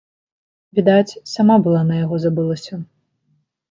Відаць, 0.79 1.19
сама 1.33 1.59
была 1.69 1.81
на 1.93 2.03
яго 2.03 2.15
забылася. 2.27 2.85